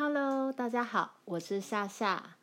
[0.00, 2.36] Hello，大家好，我是夏夏。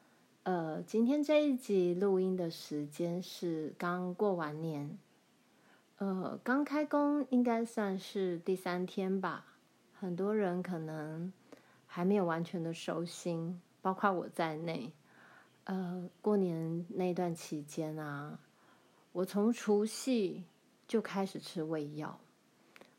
[0.44, 4.98] 呃，今天这一集录音的时间是刚过完年，
[6.00, 9.46] 呃，刚开工应该算是第三天吧。
[9.94, 11.32] 很多人可能
[11.88, 14.92] 还没有完全的收心，包括我在内。
[15.64, 18.38] 呃，过年那段期间啊，
[19.14, 20.44] 我从除夕
[20.90, 22.20] 就开始吃胃药，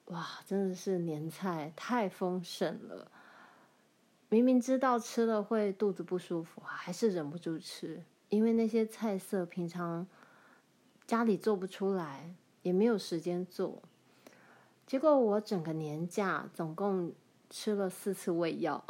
[0.07, 3.11] 哇，真的是年菜太丰盛了。
[4.29, 10.05] 明明知道吃了会肚子不舒服，还是忍不住吃，因为那些菜色平常
[11.07, 13.81] 家里做不出来，也没有时间做。
[14.84, 17.12] 结果我整个年假总共
[17.48, 18.84] 吃了四次胃药，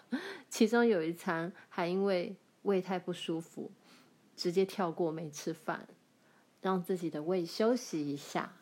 [0.50, 3.70] 其中有一餐还因为胃太不舒服，
[4.36, 5.88] 直接跳过没吃饭，
[6.60, 8.52] 让自己的胃休息一下。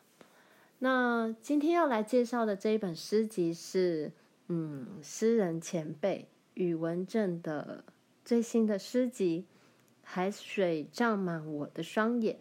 [0.79, 4.13] 那今天要来介绍的这一本诗集是。
[4.53, 7.85] 嗯，诗人前辈宇文正的
[8.25, 9.45] 最新的诗集
[10.03, 12.37] 《海水涨满我的双眼》。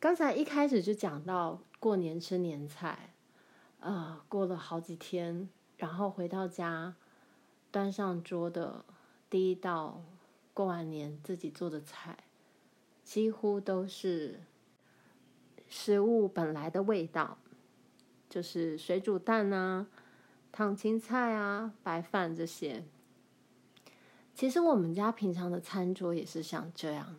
[0.00, 3.14] 刚才一开始就讲到过年吃年菜，
[3.78, 6.96] 啊、过了好几天，然后回到家，
[7.70, 8.84] 端上桌的
[9.30, 10.02] 第一道
[10.52, 12.24] 过完年自己做的菜，
[13.04, 14.40] 几乎都是
[15.68, 17.38] 食物本来的味道，
[18.28, 19.86] 就是水煮蛋啊。
[20.52, 22.84] 烫青菜啊，白饭这些。
[24.34, 27.16] 其实我们家平常的餐桌也是像这样。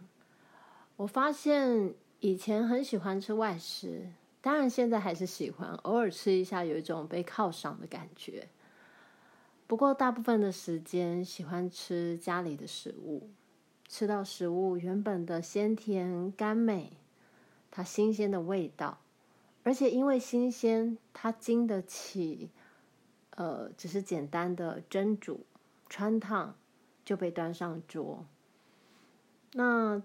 [0.95, 4.07] 我发现以前很喜欢吃外食，
[4.39, 8.47] 当然现在还是喜欢，偶尔吃一下有一种被犒赏的感觉。
[9.65, 13.31] 不过大部分的时间喜欢吃家里的食物，
[13.87, 16.93] 吃到食物原本的鲜甜甘美，
[17.71, 18.99] 它新鲜的味道，
[19.63, 22.51] 而且因为新鲜，它经得起。
[23.35, 25.45] 呃，只是简单的蒸煮、
[25.89, 26.55] 穿烫
[27.03, 28.25] 就被端上桌。
[29.53, 30.01] 那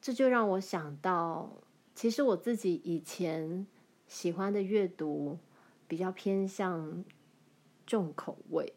[0.00, 1.50] 这就让我想到，
[1.94, 3.66] 其实我自己以前
[4.06, 5.38] 喜欢的阅读
[5.86, 7.04] 比较偏向
[7.86, 8.72] 重口味，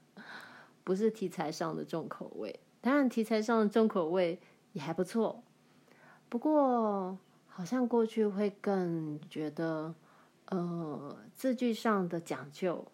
[0.82, 2.60] 不是题材上的重口味。
[2.80, 4.40] 当然，题材上的重口味
[4.72, 5.42] 也还不错。
[6.28, 9.94] 不过，好像过去会更觉得，
[10.46, 12.84] 呃，字句上的讲究。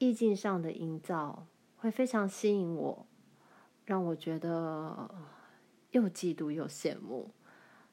[0.00, 1.46] 意境上的营造
[1.76, 3.06] 会非常吸引我，
[3.84, 5.14] 让我觉得
[5.90, 7.30] 又嫉妒又羡慕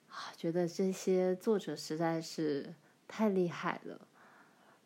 [0.08, 0.32] 啊！
[0.38, 2.74] 觉得这些作者实在是
[3.10, 4.08] 太厉害了，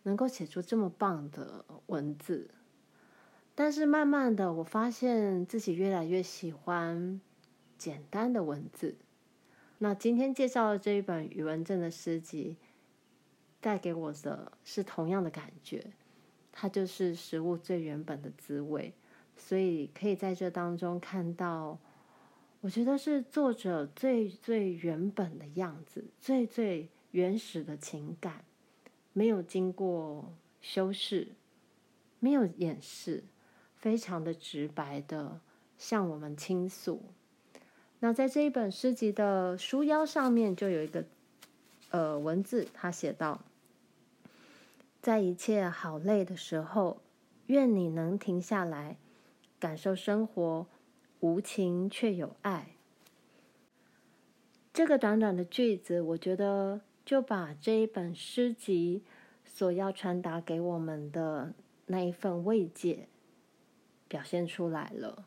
[0.02, 2.50] 能够写出这么棒的文字。
[3.54, 7.22] 但是慢慢的，我发现自己越来越喜欢
[7.78, 8.98] 简单的文字。
[9.78, 12.58] 那今天介绍的这一本宇文正的诗集，
[13.60, 15.94] 带给我的是同样的感觉。
[16.52, 18.94] 它就是食物最原本的滋味，
[19.38, 21.80] 所以可以在这当中看到，
[22.60, 28.44] 我觉得是作者最最原本的样子，最最原始的情感，
[29.14, 31.30] 没有经过修饰，
[32.20, 33.24] 没有掩饰，
[33.76, 35.40] 非常的直白的
[35.78, 37.02] 向我们倾诉。
[38.00, 41.06] 那在这一本诗集的书腰上面就有一个
[41.92, 43.42] 呃文字，他写道。
[45.02, 47.02] 在一切好累的时候，
[47.48, 48.98] 愿你能停下来，
[49.60, 50.68] 感受生活，
[51.22, 52.76] 无情却有爱。
[54.72, 59.04] 这个短短的句子，我觉得就把这一本诗集
[59.44, 61.56] 所要传达给我们的
[61.88, 63.08] 那一份慰藉
[64.08, 65.26] 表现出来了。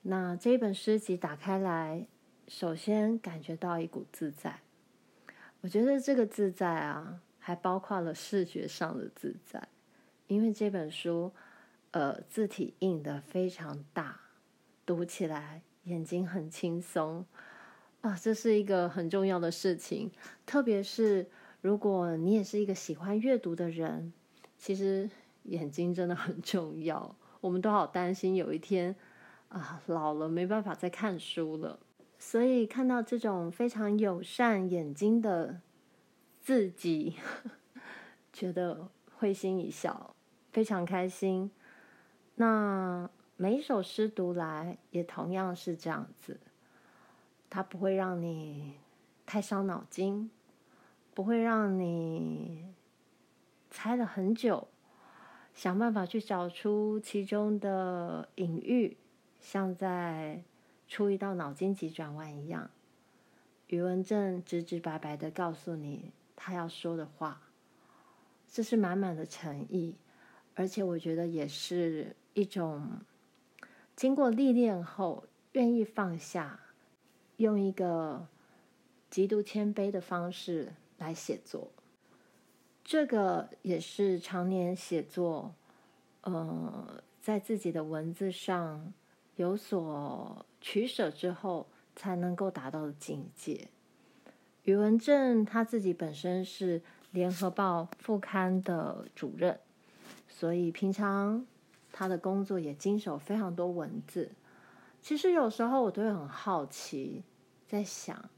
[0.00, 2.06] 那这一本诗集打开来，
[2.46, 4.60] 首先感觉到一股自在。
[5.60, 7.20] 我觉得这个自在啊。
[7.48, 9.68] 还包括了视觉上的自在，
[10.26, 11.32] 因为这本书，
[11.92, 14.20] 呃，字体印的非常大，
[14.84, 17.24] 读起来眼睛很轻松
[18.02, 20.10] 啊，这是一个很重要的事情。
[20.44, 21.26] 特别是
[21.62, 24.12] 如果你也是一个喜欢阅读的人，
[24.58, 25.08] 其实
[25.44, 27.16] 眼睛真的很重要。
[27.40, 28.94] 我们都好担心有一天
[29.48, 31.80] 啊，老了没办法再看书了，
[32.18, 35.62] 所以看到这种非常友善眼睛的。
[36.48, 37.14] 自己
[38.32, 40.16] 觉得会心一笑，
[40.50, 41.50] 非常开心。
[42.36, 46.40] 那每一首诗读来也同样是这样子，
[47.50, 48.76] 它不会让你
[49.26, 50.30] 太伤脑筋，
[51.12, 52.64] 不会让你
[53.70, 54.68] 猜了很久，
[55.52, 58.96] 想办法去找出其中的隐喻，
[59.38, 60.42] 像在
[60.86, 62.70] 出一道脑筋急转弯一样。
[63.66, 66.10] 余文正直直白白的告诉你。
[66.40, 67.42] 他要说的话，
[68.48, 69.96] 这是满满的诚意，
[70.54, 72.88] 而且我觉得也是一种
[73.96, 76.60] 经过历练后愿意放下，
[77.38, 78.28] 用一个
[79.10, 81.72] 极度谦卑的方式来写作。
[82.84, 85.52] 这个也是常年写作，
[86.20, 88.94] 呃，在自己的文字上
[89.34, 93.68] 有所取舍之后才能够达到的境界。
[94.68, 99.58] 宇文正他自己本身是联合报副刊的主任，
[100.28, 101.46] 所以平常
[101.90, 104.30] 他的工作也经手非常多文字。
[105.00, 107.24] 其实有时候我都会很好奇，
[107.66, 108.28] 在想，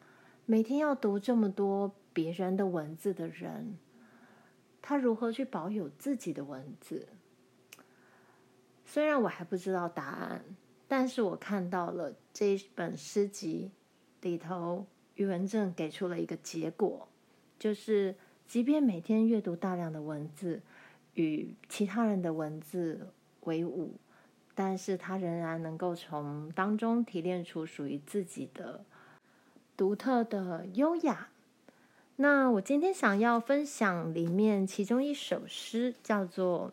[0.46, 3.76] 每天要读这么多别人的文字的人。
[4.80, 7.08] 他如何去保有自己的文字？
[8.86, 10.44] 虽然我还不知道答案，
[10.86, 13.72] 但是我看到了这一本诗集
[14.20, 14.86] 里头，
[15.20, 17.06] 余文正给出了一个结果，
[17.58, 18.14] 就是
[18.46, 20.62] 即便每天阅读大量的文字，
[21.12, 23.08] 与其他人的文字
[23.40, 23.92] 为伍，
[24.54, 28.82] 但是他仍然能够从当中提炼出属于自己的
[29.76, 31.28] 独特的优雅。
[32.16, 36.72] 那我今天想要分享里面其中一首诗，叫做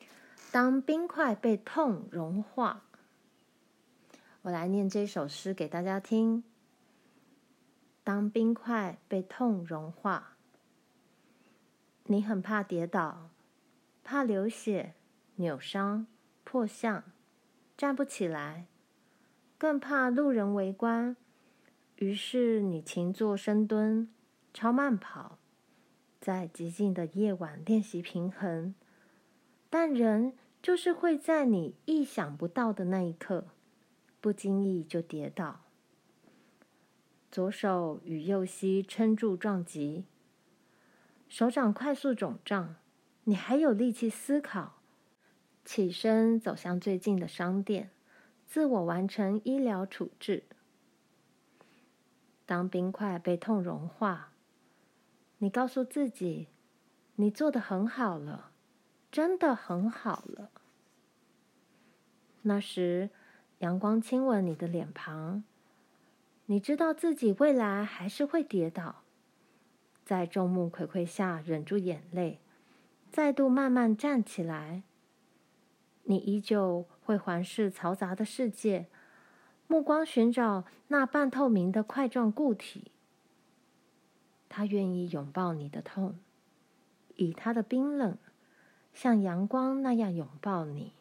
[0.50, 2.82] 《当冰块被痛融化》。
[4.42, 6.42] 我来念这首诗给大家听。
[8.04, 10.36] 当冰块被痛融化，
[12.04, 13.30] 你很怕跌倒，
[14.04, 14.94] 怕流血、
[15.36, 16.06] 扭伤、
[16.44, 17.02] 破相，
[17.78, 18.66] 站不起来，
[19.56, 21.16] 更怕路人围观，
[21.96, 24.10] 于是你勤做深蹲。
[24.52, 25.38] 超慢跑，
[26.20, 28.72] 在寂静的夜晚练习平衡，
[29.68, 33.46] 但人就是会在你意想不到的那一刻，
[34.20, 35.63] 不经意就跌倒。
[37.34, 40.04] 左手与右膝撑住撞击，
[41.28, 42.76] 手掌快速肿胀，
[43.24, 44.74] 你还有力气思考，
[45.64, 47.90] 起身走向最近的商店，
[48.46, 50.44] 自我完成医疗处置。
[52.46, 54.30] 当冰块被痛融化。
[55.38, 56.46] 你告诉自己，
[57.16, 58.52] 你做得很好了，
[59.10, 60.52] 真的很好了。
[62.42, 63.10] 那时，
[63.58, 65.42] 阳光亲吻你的脸庞，
[66.46, 69.02] 你知道自己未来还是会跌倒，
[70.04, 72.40] 在众目睽睽下忍住眼泪，
[73.10, 74.82] 再度慢慢站起来。
[76.02, 78.88] 你依旧会环视嘈杂的世界，
[79.66, 82.90] 目光寻找那半透明的块状固体。
[84.50, 86.18] 他愿意拥抱你的痛，
[87.16, 88.18] 以他的冰冷，
[88.92, 90.92] 像阳光那样拥抱你。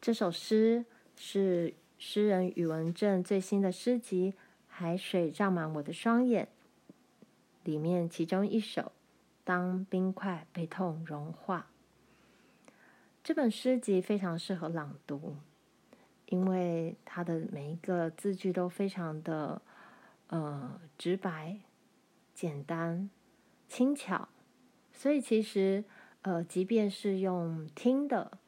[0.00, 0.86] 这首诗
[1.16, 4.32] 是诗人宇文正最新的诗集
[4.66, 6.48] 《海水涨满我的双眼》
[7.62, 8.82] 里面其中一首
[9.44, 11.70] 《当冰块被痛融化》。
[13.22, 15.36] 这本诗集非常适合朗读，
[16.26, 19.62] 因为它的每一个字句都非常的。
[20.26, 21.58] 呃，直白、
[22.34, 23.10] 简单、
[23.68, 24.28] 轻巧，
[24.90, 25.84] 所以其实
[26.22, 28.38] 呃，即便是用听的，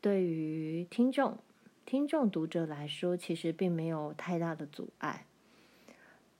[0.00, 1.38] 对于听众、
[1.84, 5.26] 听众读者来说，其实并没有太大的阻碍。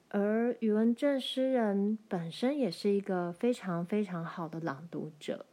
[0.09, 5.47] 而宇文正诗人本身也是一个非常非常好的朗读者。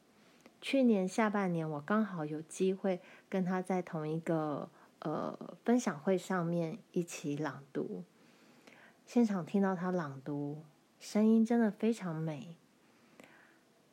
[0.62, 4.70] 去年下半年，我刚好有机会跟他在同一个
[5.00, 8.04] 呃分享会上面一起朗读。
[9.06, 10.64] 现场听到他朗读，
[11.00, 12.58] 声音真的非常美，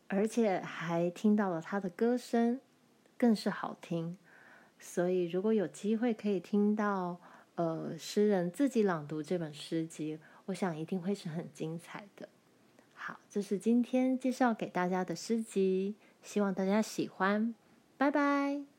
[0.09, 2.61] 而且还听到了他的歌声，
[3.17, 4.19] 更是好听。
[4.79, 7.19] 所以，如果有机会可以听到
[7.57, 12.29] 呃诗人自己朗读这本诗集，我想一定会是很精彩的。
[12.95, 17.55] 好，这是今天介绍给大家的诗集，希望大家喜欢。
[17.97, 18.76] 拜拜。